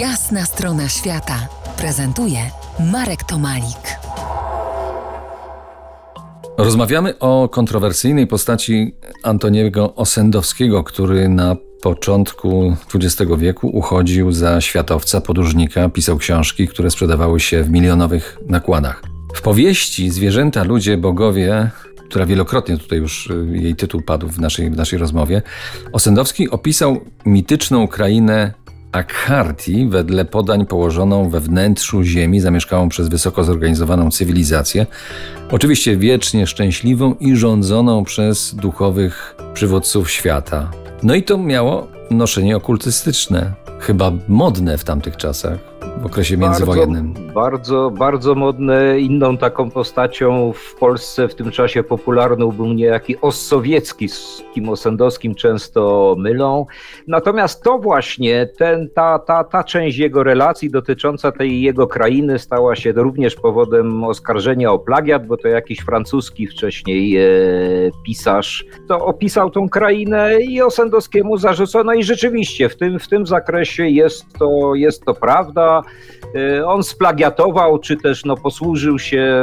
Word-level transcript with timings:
Jasna 0.00 0.44
strona 0.44 0.88
świata 0.88 1.48
prezentuje 1.78 2.38
Marek 2.92 3.24
Tomalik. 3.24 3.98
Rozmawiamy 6.58 7.18
o 7.18 7.48
kontrowersyjnej 7.48 8.26
postaci 8.26 8.94
Antoniego 9.22 9.94
Osendowskiego, 9.94 10.84
który 10.84 11.28
na 11.28 11.56
początku 11.82 12.76
XX 12.94 13.32
wieku 13.38 13.68
uchodził 13.68 14.32
za 14.32 14.60
światowca, 14.60 15.20
podróżnika, 15.20 15.88
pisał 15.88 16.16
książki, 16.16 16.68
które 16.68 16.90
sprzedawały 16.90 17.40
się 17.40 17.62
w 17.62 17.70
milionowych 17.70 18.38
nakładach. 18.46 19.02
W 19.34 19.42
powieści 19.42 20.10
Zwierzęta, 20.10 20.64
ludzie, 20.64 20.96
bogowie, 20.96 21.70
która 22.08 22.26
wielokrotnie 22.26 22.78
tutaj 22.78 22.98
już 22.98 23.26
y, 23.26 23.46
jej 23.52 23.76
tytuł 23.76 24.02
padł 24.02 24.28
w 24.28 24.40
naszej, 24.40 24.70
w 24.70 24.76
naszej 24.76 24.98
rozmowie, 24.98 25.42
Osendowski 25.92 26.50
opisał 26.50 27.00
mityczną 27.26 27.88
krainę 27.88 28.65
Akharti, 28.96 29.86
wedle 29.88 30.24
podań 30.24 30.66
położoną 30.66 31.30
we 31.30 31.40
wnętrzu 31.40 32.02
ziemi, 32.02 32.40
zamieszkałą 32.40 32.88
przez 32.88 33.08
wysoko 33.08 33.44
zorganizowaną 33.44 34.10
cywilizację, 34.10 34.86
oczywiście 35.50 35.96
wiecznie 35.96 36.46
szczęśliwą 36.46 37.14
i 37.14 37.36
rządzoną 37.36 38.04
przez 38.04 38.54
duchowych 38.54 39.36
przywódców 39.54 40.10
świata. 40.10 40.70
No 41.02 41.14
i 41.14 41.22
to 41.22 41.38
miało 41.38 41.86
noszenie 42.10 42.56
okultystyczne, 42.56 43.52
chyba 43.80 44.12
modne 44.28 44.78
w 44.78 44.84
tamtych 44.84 45.16
czasach 45.16 45.75
w 46.02 46.06
okresie 46.06 46.36
międzywojennym. 46.36 47.12
Bardzo, 47.12 47.32
bardzo, 47.34 47.90
bardzo 47.90 48.34
modne. 48.34 49.00
Inną 49.00 49.36
taką 49.36 49.70
postacią 49.70 50.52
w 50.52 50.74
Polsce 50.74 51.28
w 51.28 51.34
tym 51.34 51.50
czasie 51.50 51.82
popularną 51.82 52.52
był 52.52 52.66
niejaki 52.66 53.20
Ossowiecki, 53.20 54.08
z 54.08 54.42
kim 54.54 54.68
Osendowskim 54.68 55.34
często 55.34 56.14
mylą. 56.18 56.66
Natomiast 57.06 57.62
to 57.62 57.78
właśnie, 57.78 58.46
ten, 58.58 58.90
ta, 58.94 59.18
ta, 59.18 59.44
ta 59.44 59.64
część 59.64 59.98
jego 59.98 60.22
relacji 60.22 60.70
dotycząca 60.70 61.32
tej 61.32 61.62
jego 61.62 61.86
krainy 61.86 62.38
stała 62.38 62.76
się 62.76 62.92
również 62.92 63.34
powodem 63.34 64.04
oskarżenia 64.04 64.72
o 64.72 64.78
plagiat, 64.78 65.26
bo 65.26 65.36
to 65.36 65.48
jakiś 65.48 65.78
francuski 65.78 66.46
wcześniej 66.46 67.16
e, 67.16 67.26
pisarz 68.06 68.64
to 68.88 69.06
opisał 69.06 69.50
tą 69.50 69.68
krainę 69.68 70.40
i 70.40 70.62
Osendowskiemu 70.62 71.36
zarzucono 71.36 71.94
i 71.94 72.04
rzeczywiście 72.04 72.68
w 72.68 72.76
tym, 72.76 72.98
w 72.98 73.08
tym 73.08 73.26
zakresie 73.26 73.88
jest 73.88 74.38
to, 74.38 74.74
jest 74.74 75.04
to 75.04 75.14
prawda. 75.14 75.75
Y, 76.36 76.66
on 76.66 76.82
splagiatował, 76.82 77.78
czy 77.78 77.96
też 77.96 78.24
no, 78.24 78.36
posłużył 78.36 78.98
się 78.98 79.42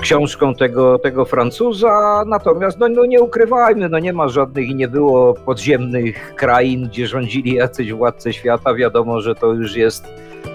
książką 0.00 0.54
tego, 0.54 0.98
tego 0.98 1.24
Francuza, 1.24 2.24
natomiast 2.26 2.78
no, 2.78 2.88
no 2.88 3.06
nie 3.06 3.20
ukrywajmy, 3.20 3.88
no 3.88 3.98
nie 3.98 4.12
ma 4.12 4.28
żadnych 4.28 4.68
i 4.68 4.74
nie 4.74 4.88
było 4.88 5.34
podziemnych 5.34 6.34
krain, 6.34 6.88
gdzie 6.88 7.06
rządzili 7.06 7.54
jacyś 7.54 7.92
władcy 7.92 8.32
świata, 8.32 8.74
wiadomo, 8.74 9.20
że 9.20 9.34
to 9.34 9.52
już 9.52 9.76
jest 9.76 10.04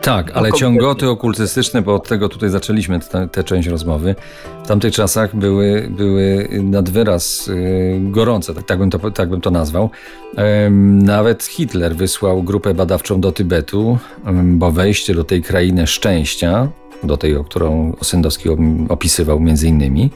tak, 0.02 0.32
ale 0.34 0.50
no, 0.50 0.56
ciągoty 0.56 1.10
okultystyczne, 1.10 1.82
bo 1.82 1.96
od 1.96 2.08
tego 2.08 2.30
tutaj 2.30 2.50
zaczęliśmy 2.50 3.00
tę 3.32 3.44
część 3.44 3.68
rozmowy, 3.68 4.16
w 4.64 4.68
tamtych 4.68 4.94
czasach 4.94 5.36
były, 5.36 5.88
były 5.90 6.50
nad 6.64 6.90
wyraz 6.90 7.48
y, 7.48 8.00
gorące, 8.02 8.54
tak, 8.54 8.64
tak, 8.64 8.80
bym 8.80 8.90
to, 8.90 9.12
tak 9.12 9.30
bym 9.30 9.42
to 9.42 9.52
nazwał. 9.52 9.90
Nawet 11.04 11.44
Hitler 11.44 11.96
wysłał 11.96 12.44
grupę 12.44 12.74
badawczą 12.74 13.22
do 13.22 13.32
Tybetu, 13.32 13.98
bo 14.44 14.72
wejście 14.72 15.16
do 15.16 15.24
tej 15.24 15.42
krainy 15.42 15.88
szczęścia, 15.88 16.68
do 17.04 17.18
tej, 17.18 17.36
o 17.36 17.44
którą 17.44 17.94
Osendowski 18.00 18.50
opisywał 18.90 19.40
między 19.40 19.68
innymi, 19.68 20.09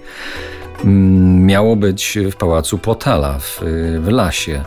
miało 1.40 1.76
być 1.76 2.20
w 2.32 2.36
pałacu 2.36 2.78
Potala 2.78 3.40
w, 3.40 3.62
w 4.00 4.08
Lasie. 4.08 4.64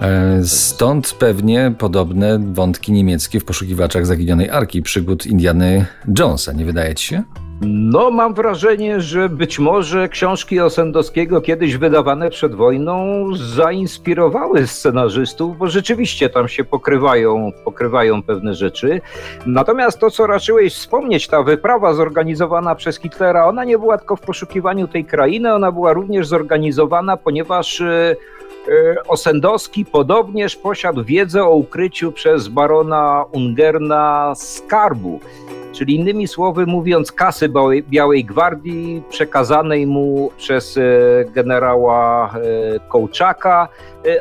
E, 0.00 0.40
stąd 0.44 1.12
pewnie 1.12 1.74
podobne 1.78 2.38
wątki 2.38 2.92
niemieckie 2.92 3.40
w 3.40 3.44
poszukiwaczach 3.44 4.06
zaginionej 4.06 4.50
arki 4.50 4.82
przygód 4.82 5.26
Indiany 5.26 5.86
Jonesa, 6.18 6.52
nie 6.52 6.64
wydaje 6.64 6.94
ci 6.94 7.06
się? 7.06 7.22
No, 7.62 8.10
mam 8.10 8.34
wrażenie, 8.34 9.00
że 9.00 9.28
być 9.28 9.58
może 9.58 10.08
książki 10.08 10.60
Osendowskiego 10.60 11.40
kiedyś 11.40 11.76
wydawane 11.76 12.30
przed 12.30 12.54
wojną 12.54 13.26
zainspirowały 13.34 14.66
scenarzystów, 14.66 15.58
bo 15.58 15.66
rzeczywiście 15.66 16.30
tam 16.30 16.48
się 16.48 16.64
pokrywają, 16.64 17.52
pokrywają 17.64 18.22
pewne 18.22 18.54
rzeczy. 18.54 19.00
Natomiast 19.46 19.98
to, 19.98 20.10
co 20.10 20.26
raczyłeś 20.26 20.74
wspomnieć, 20.74 21.28
ta 21.28 21.42
wyprawa 21.42 21.94
zorganizowana 21.94 22.74
przez 22.74 22.98
Hitlera, 22.98 23.46
ona 23.46 23.64
nie 23.64 23.78
była 23.78 23.98
tylko 23.98 24.16
w 24.16 24.20
poszukiwaniu 24.20 24.88
tej 24.88 25.04
krainy, 25.04 25.54
ona 25.54 25.72
była 25.72 25.92
również 25.92 26.26
zorganizowana, 26.26 27.16
ponieważ 27.16 27.80
E, 27.80 28.16
Osendowski 29.08 29.84
podobnież 29.84 30.56
posiadł 30.56 31.04
wiedzę 31.04 31.44
o 31.44 31.50
ukryciu 31.50 32.12
przez 32.12 32.48
barona 32.48 33.24
Ungerna 33.32 34.32
skarbu, 34.36 35.20
czyli 35.72 35.94
innymi 35.94 36.28
słowy 36.28 36.66
mówiąc 36.66 37.12
kasy 37.12 37.48
Białej 37.90 38.24
Gwardii 38.24 39.02
przekazanej 39.08 39.86
mu 39.86 40.30
przez 40.36 40.76
e, 40.76 40.80
generała 41.24 42.30
e, 42.34 42.88
Kołczaka. 42.88 43.68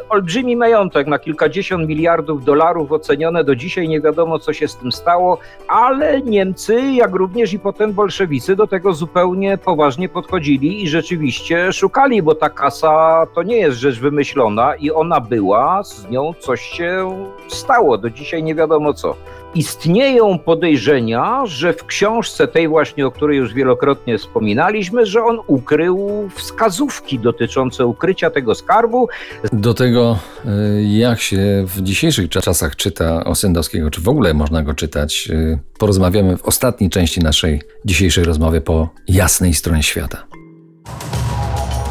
Olbrzymi 0.10 0.56
majątek 0.56 1.08
na 1.08 1.20
kilkadziesiąt 1.20 1.88
miliardów 1.88 2.46
dolarów 2.46 2.92
ocenione 2.92 3.44
do 3.44 3.56
dzisiaj, 3.56 3.88
nie 3.88 4.02
wiadomo 4.02 4.40
co 4.40 4.54
się 4.54 4.68
z 4.68 4.76
tym 4.76 4.92
stało, 4.92 5.38
ale 5.68 6.22
Niemcy, 6.22 6.82
jak 6.82 7.16
również 7.16 7.54
i 7.54 7.60
potem 7.60 7.94
bolszewicy 7.94 8.56
do 8.56 8.68
tego 8.68 8.94
zupełnie 8.94 9.58
poważnie 9.58 10.10
podchodzili 10.10 10.84
i 10.84 10.90
rzeczywiście 10.90 11.74
szukali, 11.74 12.22
bo 12.22 12.36
ta 12.36 12.50
kasa 12.50 13.26
to 13.34 13.44
nie 13.44 13.58
jest 13.58 13.78
rzecz 13.78 14.00
wymyślona, 14.00 14.35
wymyślona 14.36 14.76
i 14.76 14.92
ona 14.92 15.20
była, 15.20 15.84
z 15.84 16.10
nią 16.10 16.34
coś 16.40 16.62
się 16.62 17.26
stało. 17.48 17.98
Do 17.98 18.10
dzisiaj 18.10 18.44
nie 18.44 18.56
wiadomo 18.56 18.94
co. 18.94 19.16
Istnieją 19.56 20.40
podejrzenia, 20.40 21.46
że 21.46 21.74
w 21.74 21.86
książce 21.86 22.48
tej 22.48 22.68
właśnie, 22.68 23.08
o 23.08 23.12
której 23.12 23.38
już 23.38 23.54
wielokrotnie 23.54 24.18
wspominaliśmy, 24.18 25.06
że 25.06 25.24
on 25.24 25.40
ukrył 25.48 26.30
wskazówki 26.36 27.20
dotyczące 27.20 27.86
ukrycia 27.86 28.30
tego 28.30 28.56
skarbu. 28.56 29.08
Do 29.54 29.74
tego, 29.74 30.18
y, 30.46 30.84
jak 30.84 31.22
się 31.22 31.66
w 31.68 31.82
dzisiejszych 31.82 32.30
czasach 32.30 32.76
czyta 32.76 33.24
Osendowskiego, 33.24 33.92
czy 33.92 34.02
w 34.02 34.10
ogóle 34.10 34.34
można 34.34 34.64
go 34.64 34.74
czytać, 34.74 35.28
y, 35.32 35.60
porozmawiamy 35.78 36.38
w 36.38 36.44
ostatniej 36.46 36.90
części 36.90 37.20
naszej 37.22 37.62
dzisiejszej 37.86 38.24
rozmowy 38.24 38.62
po 38.62 38.90
jasnej 39.08 39.54
stronie 39.54 39.84
świata. 39.84 40.45